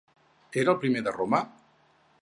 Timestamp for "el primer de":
0.73-1.15